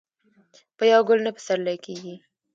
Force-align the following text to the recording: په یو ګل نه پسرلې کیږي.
په 0.77 0.83
یو 0.91 1.01
ګل 1.07 1.19
نه 1.25 1.31
پسرلې 1.35 1.75
کیږي. 1.85 2.15